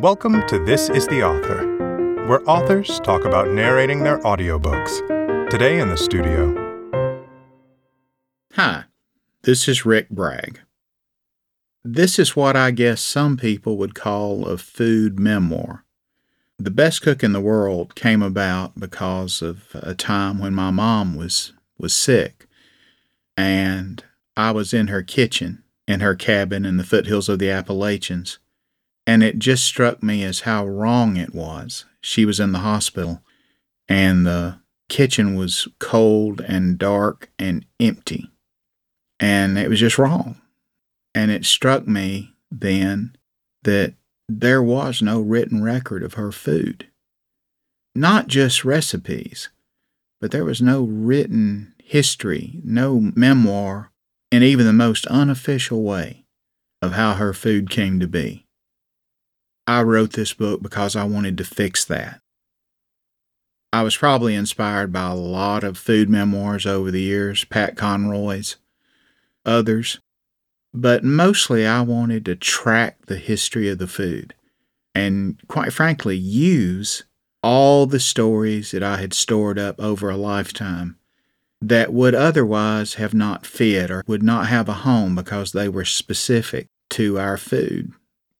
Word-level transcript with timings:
Welcome 0.00 0.46
to 0.48 0.62
This 0.62 0.90
is 0.90 1.06
the 1.06 1.22
Author, 1.22 2.26
where 2.26 2.42
authors 2.46 3.00
talk 3.00 3.24
about 3.24 3.48
narrating 3.48 4.02
their 4.02 4.18
audiobooks. 4.18 5.48
Today 5.48 5.80
in 5.80 5.88
the 5.88 5.96
studio. 5.96 6.52
Hi, 8.52 8.84
this 9.44 9.66
is 9.66 9.86
Rick 9.86 10.10
Bragg. 10.10 10.60
This 11.82 12.18
is 12.18 12.36
what 12.36 12.56
I 12.56 12.72
guess 12.72 13.00
some 13.00 13.38
people 13.38 13.78
would 13.78 13.94
call 13.94 14.44
a 14.44 14.58
food 14.58 15.18
memoir. 15.18 15.86
The 16.58 16.70
Best 16.70 17.00
Cook 17.00 17.24
in 17.24 17.32
the 17.32 17.40
World 17.40 17.94
came 17.94 18.20
about 18.20 18.78
because 18.78 19.40
of 19.40 19.64
a 19.72 19.94
time 19.94 20.38
when 20.38 20.52
my 20.52 20.70
mom 20.70 21.16
was, 21.16 21.54
was 21.78 21.94
sick, 21.94 22.46
and 23.34 24.04
I 24.36 24.50
was 24.50 24.74
in 24.74 24.88
her 24.88 25.02
kitchen 25.02 25.62
in 25.88 26.00
her 26.00 26.14
cabin 26.14 26.66
in 26.66 26.76
the 26.76 26.84
foothills 26.84 27.30
of 27.30 27.38
the 27.38 27.48
Appalachians 27.48 28.38
and 29.06 29.22
it 29.22 29.38
just 29.38 29.64
struck 29.64 30.02
me 30.02 30.24
as 30.24 30.40
how 30.40 30.66
wrong 30.66 31.16
it 31.16 31.34
was. 31.34 31.84
She 32.00 32.24
was 32.24 32.40
in 32.40 32.52
the 32.52 32.60
hospital, 32.60 33.22
and 33.88 34.26
the 34.26 34.60
kitchen 34.88 35.34
was 35.34 35.68
cold 35.78 36.40
and 36.40 36.78
dark 36.78 37.30
and 37.38 37.64
empty. 37.80 38.30
And 39.18 39.58
it 39.58 39.68
was 39.68 39.80
just 39.80 39.98
wrong. 39.98 40.40
And 41.14 41.30
it 41.30 41.44
struck 41.44 41.86
me 41.86 42.34
then 42.50 43.16
that 43.62 43.94
there 44.28 44.62
was 44.62 45.00
no 45.02 45.20
written 45.20 45.62
record 45.62 46.02
of 46.02 46.14
her 46.14 46.32
food. 46.32 46.88
Not 47.94 48.26
just 48.26 48.64
recipes, 48.64 49.48
but 50.20 50.30
there 50.30 50.44
was 50.44 50.60
no 50.60 50.82
written 50.82 51.74
history, 51.82 52.60
no 52.64 53.12
memoir, 53.14 53.92
in 54.30 54.42
even 54.42 54.66
the 54.66 54.72
most 54.72 55.06
unofficial 55.06 55.82
way 55.82 56.24
of 56.82 56.92
how 56.92 57.14
her 57.14 57.32
food 57.32 57.70
came 57.70 57.98
to 58.00 58.06
be. 58.06 58.45
I 59.66 59.82
wrote 59.82 60.12
this 60.12 60.32
book 60.32 60.62
because 60.62 60.94
I 60.94 61.04
wanted 61.04 61.36
to 61.38 61.44
fix 61.44 61.84
that. 61.86 62.20
I 63.72 63.82
was 63.82 63.96
probably 63.96 64.34
inspired 64.34 64.92
by 64.92 65.08
a 65.10 65.14
lot 65.14 65.64
of 65.64 65.76
food 65.76 66.08
memoirs 66.08 66.66
over 66.66 66.90
the 66.90 67.00
years, 67.00 67.44
Pat 67.44 67.76
Conroy's, 67.76 68.56
others, 69.44 70.00
but 70.72 71.04
mostly 71.04 71.66
I 71.66 71.80
wanted 71.82 72.24
to 72.26 72.36
track 72.36 73.06
the 73.06 73.16
history 73.16 73.68
of 73.68 73.78
the 73.78 73.86
food 73.86 74.34
and, 74.94 75.40
quite 75.48 75.72
frankly, 75.72 76.16
use 76.16 77.04
all 77.42 77.86
the 77.86 78.00
stories 78.00 78.70
that 78.70 78.82
I 78.82 78.96
had 78.96 79.12
stored 79.12 79.58
up 79.58 79.80
over 79.80 80.08
a 80.08 80.16
lifetime 80.16 80.96
that 81.60 81.92
would 81.92 82.14
otherwise 82.14 82.94
have 82.94 83.14
not 83.14 83.46
fit 83.46 83.90
or 83.90 84.04
would 84.06 84.22
not 84.22 84.46
have 84.46 84.68
a 84.68 84.74
home 84.74 85.14
because 85.14 85.52
they 85.52 85.68
were 85.68 85.84
specific 85.84 86.68
to 86.90 87.18
our 87.18 87.36
food 87.36 87.92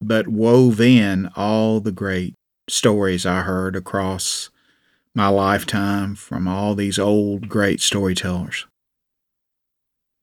but 0.07 0.29
wove 0.29 0.81
in 0.81 1.29
all 1.35 1.81
the 1.81 1.93
great 1.93 2.35
stories 2.69 3.27
I 3.27 3.43
heard 3.43 3.75
across 3.75 4.51
my 5.15 5.29
lifetime 5.29 6.15
from 6.15 6.47
all 6.47 6.75
these 6.75 6.99
old 6.99 7.49
great 7.49 7.81
storytellers. 7.81 8.67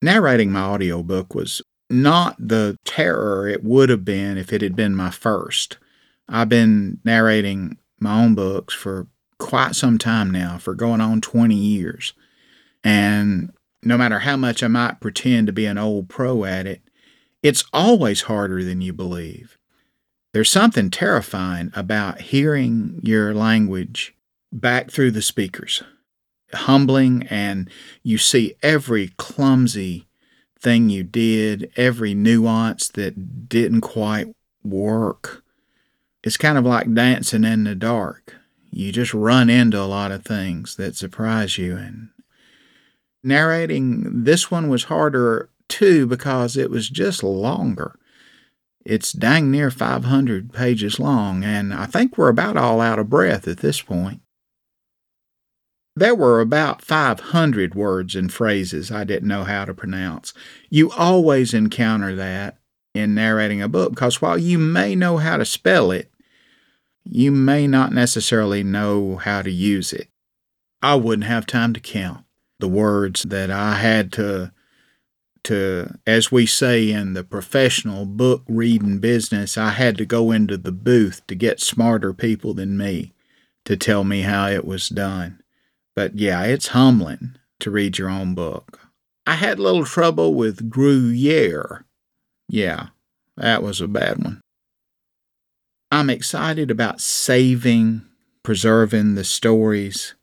Narrating 0.02 0.52
my 0.52 0.62
audiobook 0.62 1.34
was 1.36 1.62
not 1.90 2.36
the 2.40 2.78
terror 2.86 3.48
it 3.48 3.64
would 3.64 3.90
have 3.90 4.06
been 4.06 4.38
if 4.38 4.54
it 4.54 4.62
had 4.62 4.76
been 4.76 4.96
my 4.96 5.10
first. 5.10 5.78
I've 6.30 6.50
been 6.50 7.00
narrating 7.04 7.78
my 8.00 8.24
own 8.24 8.36
books 8.36 8.74
for 8.74 9.08
quite 9.38 9.76
some 9.76 9.98
time 9.98 10.32
now, 10.32 10.58
for 10.58 10.74
going 10.74 11.02
on 11.02 11.22
20 11.22 11.56
years. 11.56 12.14
And 12.84 13.52
no 13.82 13.98
matter 13.98 14.20
how 14.20 14.38
much 14.38 14.64
I 14.64 14.68
might 14.68 15.02
pretend 15.02 15.48
to 15.48 15.54
be 15.54 15.66
an 15.66 15.78
old 15.78 16.08
pro 16.08 16.46
at 16.46 16.66
it, 16.68 16.82
it's 17.42 17.66
always 17.74 18.22
harder 18.22 18.64
than 18.64 18.82
you 18.82 18.94
believe. 18.94 19.58
There's 20.34 20.50
something 20.50 20.90
terrifying 20.90 21.72
about 21.76 22.22
hearing 22.22 23.00
your 23.04 23.36
language 23.36 24.16
back 24.52 24.90
through 24.90 25.12
the 25.12 25.22
speakers. 25.22 25.84
Humbling, 26.54 27.28
and 27.30 27.70
you 28.02 28.18
see 28.18 28.56
every 28.64 29.10
clumsy 29.18 30.08
thing 30.60 30.90
you 30.90 31.04
did, 31.04 31.72
every 31.76 32.16
nuance 32.16 32.88
that 32.90 33.48
didn't 33.48 33.82
quite 33.82 34.28
work. 34.64 35.44
It's 36.24 36.38
kind 36.38 36.58
of 36.58 36.66
like 36.66 36.94
dancing 36.94 37.44
in 37.44 37.66
the 37.66 37.76
dark. 37.76 38.36
You 38.72 38.92
just 38.92 39.14
run 39.14 39.50
into 39.52 39.80
a 39.80 39.86
lot 39.86 40.12
of 40.12 40.24
things 40.24 40.78
that 40.78 40.96
surprise 40.96 41.60
you. 41.60 41.76
And 41.76 42.10
narrating 43.24 44.24
this 44.24 44.50
one 44.50 44.68
was 44.68 44.86
harder 44.86 45.50
too 45.68 46.08
because 46.08 46.58
it 46.58 46.72
was 46.72 46.90
just 46.90 47.24
longer. 47.24 48.00
It's 48.86 49.14
dang 49.14 49.50
near 49.50 49.72
500 49.72 50.52
pages 50.52 51.00
long, 51.00 51.44
and 51.44 51.74
I 51.74 51.86
think 51.86 52.18
we're 52.18 52.30
about 52.30 52.58
all 52.58 52.82
out 52.82 53.00
of 53.00 53.10
breath 53.10 53.48
at 53.48 53.60
this 53.60 53.82
point. 53.82 54.22
There 55.96 56.16
were 56.16 56.42
about 56.42 56.82
500 56.82 57.76
words 57.76 58.16
and 58.16 58.34
phrases 58.34 58.92
I 58.92 59.04
didn't 59.04 59.28
know 59.28 59.44
how 59.44 59.66
to 59.66 59.74
pronounce. 59.74 60.34
You 60.70 60.92
always 60.92 61.54
encounter 61.54 62.16
that 62.16 62.58
in 62.96 63.14
narrating 63.14 63.62
a 63.62 63.70
book 63.70 63.92
because 63.92 64.22
while 64.22 64.38
you 64.38 64.58
may 64.58 64.96
know 64.96 65.18
how 65.18 65.38
to 65.38 65.46
spell 65.46 65.92
it, 65.92 66.12
you 67.06 67.32
may 67.32 67.68
not 67.68 67.94
necessarily 67.94 68.64
know 68.64 69.18
how 69.18 69.42
to 69.42 69.52
use 69.52 69.94
it. 69.94 70.08
I 70.82 70.96
wouldn't 70.96 71.28
have 71.28 71.46
time 71.46 71.74
to 71.74 71.80
count 71.80 72.26
the 72.60 72.68
words 72.68 73.24
that 73.24 73.52
I 73.52 73.76
had 73.76 74.12
to 74.14 74.52
to, 75.44 75.98
as 76.08 76.32
we 76.32 76.46
say 76.46 76.92
in 76.92 77.14
the 77.14 77.24
professional 77.24 78.06
book 78.06 78.44
reading 78.48 79.00
business, 79.00 79.58
I 79.58 79.70
had 79.70 79.98
to 79.98 80.06
go 80.06 80.32
into 80.32 80.58
the 80.58 80.72
booth 80.72 81.26
to 81.28 81.36
get 81.36 81.60
smarter 81.60 82.14
people 82.14 82.54
than 82.54 82.78
me 82.78 83.14
to 83.66 83.78
tell 83.78 84.04
me 84.04 84.22
how 84.22 84.48
it 84.48 84.66
was 84.66 84.90
done. 84.90 85.42
But 85.96 86.18
yeah, 86.18 86.44
it's 86.44 86.68
humbling 86.68 87.36
to 87.60 87.72
read 87.72 87.98
your 87.98 88.10
own 88.10 88.36
book. 88.36 88.80
I 89.26 89.36
had 89.36 89.60
a 89.60 89.62
little 89.62 89.86
trouble 89.86 90.34
with 90.34 90.70
Gruyere. 90.70 91.86
Yeah, 92.50 92.88
that 93.38 93.64
was 93.64 93.80
a 93.80 93.88
bad 93.88 94.24
one. 94.24 94.42
I'm 95.92 96.10
excited 96.10 96.72
about 96.72 97.02
saving, 97.02 98.02
preserving 98.44 99.16
the 99.16 99.24
stories 99.24 100.16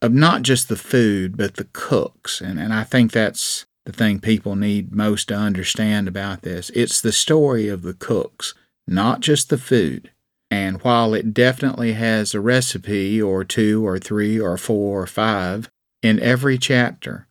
of 0.00 0.12
not 0.12 0.42
just 0.42 0.68
the 0.68 0.76
food, 0.76 1.36
but 1.36 1.56
the 1.56 1.68
cooks. 1.72 2.40
And, 2.40 2.60
and 2.60 2.72
I 2.72 2.84
think 2.84 3.10
that's 3.10 3.66
the 3.88 3.92
thing 3.94 4.20
people 4.20 4.54
need 4.54 4.94
most 4.94 5.28
to 5.28 5.34
understand 5.34 6.08
about 6.08 6.42
this. 6.42 6.70
It's 6.74 7.00
the 7.00 7.10
story 7.10 7.68
of 7.68 7.80
the 7.80 7.94
cooks, 7.94 8.52
not 8.86 9.20
just 9.20 9.48
the 9.48 9.56
food. 9.56 10.10
And 10.50 10.82
while 10.82 11.14
it 11.14 11.32
definitely 11.32 11.94
has 11.94 12.34
a 12.34 12.40
recipe 12.40 13.20
or 13.22 13.44
two 13.44 13.86
or 13.86 13.98
three 13.98 14.38
or 14.38 14.58
four 14.58 15.00
or 15.00 15.06
five 15.06 15.70
in 16.02 16.20
every 16.20 16.58
chapter, 16.58 17.28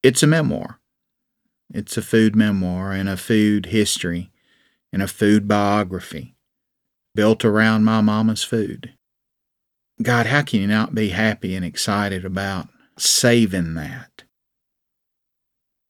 it's 0.00 0.22
a 0.22 0.28
memoir. 0.28 0.78
It's 1.74 1.96
a 1.96 2.02
food 2.02 2.36
memoir 2.36 2.92
and 2.92 3.08
a 3.08 3.16
food 3.16 3.66
history 3.66 4.30
and 4.92 5.02
a 5.02 5.08
food 5.08 5.48
biography 5.48 6.36
built 7.16 7.44
around 7.44 7.82
my 7.82 8.00
mama's 8.00 8.44
food. 8.44 8.92
God, 10.00 10.26
how 10.26 10.42
can 10.42 10.60
you 10.60 10.68
not 10.68 10.94
be 10.94 11.08
happy 11.08 11.56
and 11.56 11.64
excited 11.64 12.24
about 12.24 12.68
saving 12.96 13.74
that? 13.74 14.22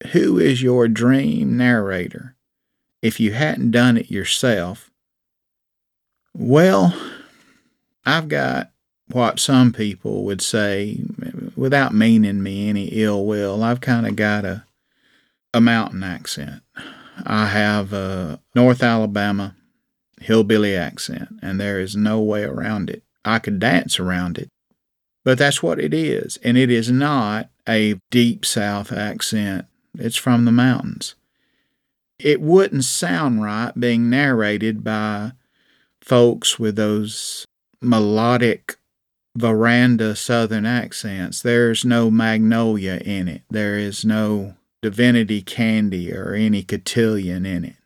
Who 0.08 0.38
is 0.38 0.62
your 0.62 0.88
dream 0.88 1.56
narrator 1.56 2.36
if 3.02 3.20
you 3.20 3.32
hadn't 3.32 3.70
done 3.70 3.96
it 3.96 4.10
yourself? 4.10 4.90
Well, 6.34 6.94
I've 8.04 8.28
got 8.28 8.70
what 9.08 9.40
some 9.40 9.72
people 9.72 10.24
would 10.24 10.40
say, 10.40 11.00
without 11.56 11.92
meaning 11.92 12.42
me 12.42 12.68
any 12.68 12.86
ill 12.86 13.26
will, 13.26 13.62
I've 13.62 13.80
kind 13.80 14.06
of 14.06 14.16
got 14.16 14.44
a, 14.44 14.64
a 15.52 15.60
mountain 15.60 16.02
accent. 16.02 16.62
I 17.24 17.46
have 17.46 17.92
a 17.92 18.40
North 18.54 18.82
Alabama 18.82 19.56
hillbilly 20.20 20.76
accent, 20.76 21.28
and 21.42 21.60
there 21.60 21.80
is 21.80 21.96
no 21.96 22.20
way 22.20 22.44
around 22.44 22.90
it. 22.90 23.02
I 23.24 23.38
could 23.38 23.58
dance 23.58 23.98
around 23.98 24.38
it, 24.38 24.48
but 25.24 25.38
that's 25.38 25.62
what 25.62 25.78
it 25.78 25.92
is. 25.92 26.38
And 26.42 26.56
it 26.56 26.70
is 26.70 26.90
not 26.90 27.50
a 27.68 28.00
deep 28.10 28.46
South 28.46 28.92
accent 28.92 29.66
it's 29.98 30.16
from 30.16 30.44
the 30.44 30.52
mountains. 30.52 31.14
It 32.18 32.40
wouldn't 32.40 32.84
sound 32.84 33.42
right 33.42 33.72
being 33.78 34.10
narrated 34.10 34.84
by 34.84 35.32
folks 36.00 36.58
with 36.58 36.76
those 36.76 37.46
melodic 37.80 38.76
veranda 39.36 40.14
southern 40.16 40.66
accents. 40.66 41.40
There's 41.40 41.84
no 41.84 42.10
magnolia 42.10 43.00
in 43.04 43.28
it. 43.28 43.42
There 43.50 43.78
is 43.78 44.04
no 44.04 44.54
divinity 44.82 45.42
candy 45.42 46.12
or 46.12 46.34
any 46.34 46.62
cotillion 46.62 47.46
in 47.46 47.64
it. 47.64 47.76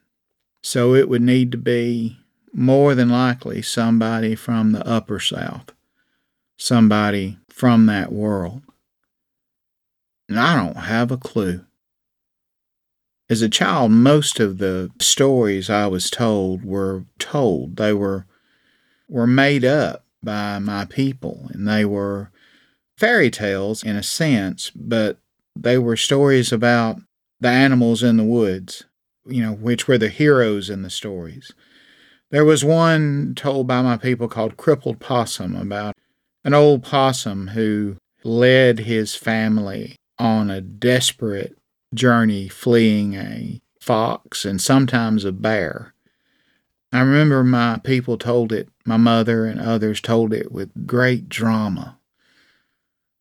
So 0.63 0.95
it 0.95 1.07
would 1.07 1.21
need 1.21 1.51
to 1.51 1.57
be 1.57 2.17
more 2.53 2.95
than 2.95 3.09
likely 3.09 3.61
somebody 3.61 4.33
from 4.35 4.71
the 4.71 4.85
upper 4.87 5.19
south, 5.19 5.71
somebody 6.57 7.37
from 7.49 7.85
that 7.85 8.11
world. 8.11 8.61
And 10.27 10.39
I 10.39 10.55
don't 10.55 10.85
have 10.85 11.11
a 11.11 11.17
clue. 11.17 11.65
As 13.29 13.41
a 13.41 13.49
child, 13.49 13.91
most 13.91 14.39
of 14.39 14.59
the 14.59 14.91
stories 15.01 15.69
I 15.69 15.87
was 15.87 16.09
told 16.09 16.63
were 16.63 17.05
told. 17.17 17.77
They 17.77 17.93
were 17.93 18.25
were 19.07 19.27
made 19.27 19.65
up 19.65 20.05
by 20.23 20.59
my 20.59 20.85
people, 20.85 21.49
and 21.53 21.67
they 21.67 21.85
were 21.85 22.31
fairy 22.97 23.29
tales 23.31 23.83
in 23.83 23.95
a 23.95 24.03
sense, 24.03 24.71
but 24.75 25.17
they 25.55 25.77
were 25.77 25.97
stories 25.97 26.51
about 26.51 26.99
the 27.39 27.49
animals 27.49 28.03
in 28.03 28.17
the 28.17 28.23
woods, 28.23 28.83
you 29.25 29.41
know, 29.41 29.53
which 29.53 29.87
were 29.87 29.97
the 29.97 30.09
heroes 30.09 30.69
in 30.69 30.81
the 30.81 30.89
stories. 30.89 31.51
There 32.31 32.45
was 32.45 32.65
one 32.65 33.33
told 33.35 33.67
by 33.67 33.81
my 33.81 33.97
people 33.97 34.27
called 34.27 34.57
Crippled 34.57 34.99
Possum 34.99 35.55
about 35.55 35.95
an 36.43 36.53
old 36.53 36.83
possum 36.83 37.49
who 37.49 37.97
led 38.23 38.79
his 38.79 39.15
family 39.15 39.95
on 40.17 40.49
a 40.49 40.61
desperate 40.61 41.57
journey 41.95 42.47
fleeing 42.47 43.15
a 43.15 43.61
fox 43.79 44.45
and 44.45 44.61
sometimes 44.61 45.25
a 45.25 45.31
bear. 45.31 45.93
I 46.91 47.01
remember 47.01 47.43
my 47.43 47.79
people 47.83 48.17
told 48.17 48.51
it, 48.51 48.69
my 48.85 48.97
mother 48.97 49.45
and 49.45 49.59
others 49.59 49.99
told 49.99 50.33
it 50.33 50.51
with 50.51 50.87
great 50.87 51.27
drama. 51.27 51.97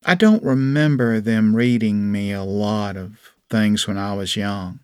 I 0.04 0.14
don't 0.14 0.42
remember 0.42 1.20
them 1.20 1.56
reading 1.56 2.12
me 2.12 2.30
a 2.32 2.44
lot 2.44 2.96
of 2.96 3.32
things 3.50 3.88
when 3.88 3.96
I 3.96 4.14
was 4.14 4.36
young. 4.36 4.80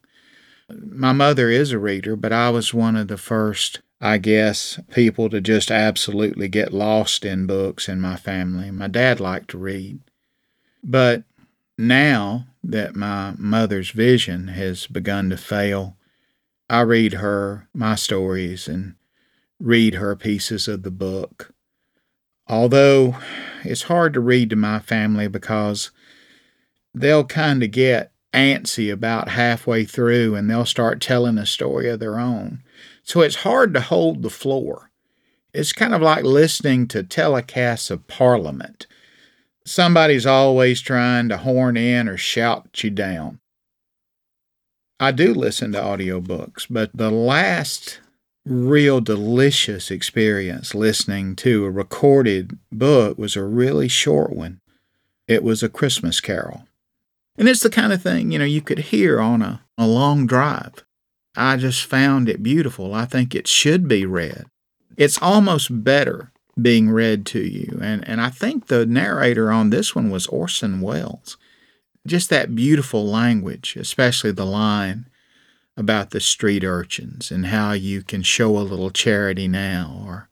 My 0.69 1.13
mother 1.13 1.51
is 1.51 1.73
a 1.73 1.79
reader, 1.79 2.17
but 2.17 2.33
I 2.33 2.51
was 2.51 2.73
one 2.73 2.97
of 2.97 3.09
the 3.09 3.19
first, 3.19 3.81
I 4.01 4.19
guess, 4.19 4.81
people 4.93 5.29
to 5.31 5.41
just 5.41 5.71
absolutely 5.71 6.49
get 6.49 6.73
lost 6.73 7.25
in 7.25 7.47
books 7.47 7.89
in 7.89 8.01
my 8.01 8.17
family. 8.17 8.71
My 8.71 8.89
dad 8.89 9.21
liked 9.21 9.51
to 9.51 9.59
read. 9.59 10.01
But 10.83 11.25
now 11.81 12.47
that 12.63 12.95
my 12.95 13.35
mother's 13.39 13.91
vision 13.91 14.49
has 14.49 14.87
begun 14.87 15.31
to 15.31 15.37
fail, 15.37 15.97
I 16.69 16.83
read 16.83 17.15
her 17.15 17.69
my 17.75 17.95
stories 17.95 18.69
and 18.69 18.95
read 19.59 19.95
her 19.95 20.15
pieces 20.15 20.69
of 20.69 20.83
the 20.83 20.91
book. 20.91 21.53
Although 22.47 23.17
it's 23.65 23.85
hard 23.85 24.13
to 24.15 24.21
read 24.21 24.51
to 24.51 24.57
my 24.57 24.79
family 24.79 25.29
because 25.29 25.91
they'll 26.95 27.25
kind 27.25 27.63
of 27.63 27.71
get 27.71 28.13
antsy 28.33 28.93
about 28.93 29.31
halfway 29.31 29.85
through 29.85 30.35
and 30.35 30.49
they'll 30.49 30.65
start 30.65 31.01
telling 31.01 31.39
a 31.39 31.47
story 31.47 31.89
of 31.89 32.01
their 32.01 32.19
own. 32.19 32.63
So 33.03 33.21
it's 33.21 33.37
hard 33.37 33.75
to 33.75 33.81
hold 33.81 34.23
the 34.23 34.31
floor. 34.31 34.91
It's 35.53 35.73
kind 35.73 35.95
of 35.95 36.03
like 36.03 36.25
listening 36.25 36.87
to 36.89 37.03
telecasts 37.03 37.91
of 37.91 38.07
Parliament. 38.07 38.87
Somebody's 39.65 40.27
always 40.27 40.81
trying 40.81 41.29
to 41.29 41.39
horn 41.39 41.77
in 41.77 42.09
or 42.09 42.17
shout 42.17 42.83
you 42.83 42.91
down. 42.91 43.41
I 44.99 45.13
do 45.13 45.33
listen 45.33 45.73
to 45.73 45.81
audiobooks, 45.81 46.67
but 46.69 46.91
the 46.95 47.11
last 47.11 48.01
real 48.45 49.01
delicious 49.01 49.91
experience 49.91 50.75
listening 50.75 51.37
to 51.37 51.65
a 51.65 51.71
recorded 51.71 52.59
book 52.73 53.19
was 53.19 53.37
a 53.37 53.45
really 53.45 53.89
short 53.89 54.33
one. 54.33 54.61
It 55.29 55.43
was 55.43 55.63
a 55.63 55.69
Christmas 55.69 56.21
carol. 56.21 56.67
And 57.39 57.49
it's 57.49 57.63
the 57.63 57.71
kind 57.71 57.93
of 57.93 58.03
thing, 58.03 58.33
you 58.33 58.39
know, 58.39 58.45
you 58.45 58.61
could 58.61 58.79
hear 58.79 59.21
on 59.21 59.41
a, 59.41 59.63
a 59.79 59.87
long 59.87 60.27
drive. 60.27 60.85
I 61.37 61.57
just 61.57 61.85
found 61.85 62.29
it 62.29 62.43
beautiful. 62.43 62.93
I 62.93 63.05
think 63.05 63.35
it 63.35 63.47
should 63.47 63.87
be 63.89 64.05
read. 64.05 64.45
It's 64.97 65.23
almost 65.23 65.85
better 65.85 66.33
being 66.63 66.91
read 66.91 67.27
to 67.27 67.41
you. 67.41 67.79
And, 67.81 68.07
and 68.09 68.21
I 68.21 68.31
think 68.31 68.67
the 68.67 68.87
narrator 68.87 69.51
on 69.51 69.71
this 69.71 69.95
one 69.95 70.11
was 70.11 70.27
Orson 70.27 70.81
Welles. 70.81 71.37
Just 72.07 72.31
that 72.31 72.55
beautiful 72.55 73.07
language, 73.07 73.77
especially 73.77 74.33
the 74.33 74.47
line 74.47 75.07
about 75.77 76.11
the 76.11 76.21
street 76.21 76.65
urchins 76.65 77.31
and 77.31 77.47
how 77.47 77.73
you 77.73 78.03
can 78.03 78.23
show 78.23 78.59
a 78.59 78.61
little 78.61 78.91
charity 78.91 79.49
now 79.49 80.03
or 80.07 80.29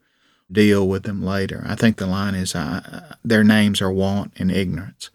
deal 0.51 0.89
with 0.89 1.03
them 1.03 1.23
later. 1.23 1.65
I 1.67 1.75
think 1.75 1.97
the 1.97 2.07
line 2.07 2.35
is 2.35 2.55
uh, 2.55 3.15
their 3.25 3.45
names 3.45 3.81
are 3.81 3.93
want 3.93 4.33
and 4.37 4.51
ignorance. 4.51 5.11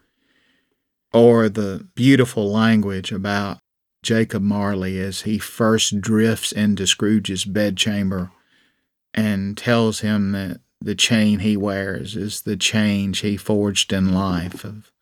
Or 1.12 1.48
the 1.48 1.86
beautiful 1.94 2.50
language 2.50 3.12
about 3.12 3.58
Jacob 4.02 4.42
Marley 4.42 5.00
as 5.00 5.22
he 5.22 5.38
first 5.38 6.00
drifts 6.00 6.52
into 6.52 6.86
Scrooge's 6.86 7.44
bedchamber 7.44 8.30
and 9.12 9.56
tells 9.56 10.00
him 10.00 10.32
that 10.32 10.60
the 10.84 10.94
chain 10.94 11.38
he 11.38 11.56
wears 11.56 12.14
is 12.14 12.42
the 12.42 12.56
change 12.56 13.20
he 13.20 13.36
forged 13.36 13.92
in 13.92 14.12
life 14.12 14.64
of 14.64 14.92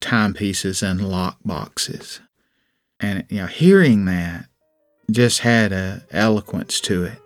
timepieces 0.00 0.82
and 0.82 1.08
lock 1.08 1.36
boxes. 1.44 2.20
And 2.98 3.24
you 3.28 3.38
know, 3.38 3.46
hearing 3.46 4.06
that 4.06 4.46
just 5.10 5.40
had 5.40 5.72
a 5.72 6.04
eloquence 6.10 6.80
to 6.82 7.04
it. 7.04 7.20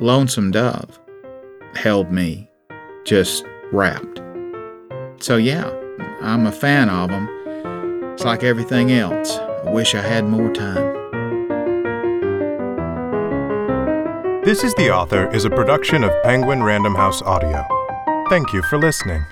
Lonesome 0.00 0.50
Dove 0.50 0.98
held 1.74 2.10
me 2.10 2.48
just 3.04 3.44
wrapped. 3.70 4.20
So 5.22 5.36
yeah, 5.36 5.70
I'm 6.22 6.46
a 6.46 6.52
fan 6.52 6.88
of 6.88 7.10
them. 7.10 7.28
It's 8.14 8.24
like 8.24 8.42
everything 8.42 8.92
else. 8.92 9.36
I 9.36 9.70
wish 9.70 9.94
I 9.94 10.00
had 10.00 10.24
more 10.24 10.50
time. 10.52 10.99
This 14.60 14.72
is 14.72 14.74
the 14.74 14.90
Author 14.90 15.34
is 15.34 15.46
a 15.46 15.48
production 15.48 16.04
of 16.04 16.12
Penguin 16.22 16.62
Random 16.62 16.94
House 16.94 17.22
Audio. 17.22 17.66
Thank 18.28 18.52
you 18.52 18.60
for 18.64 18.76
listening. 18.76 19.24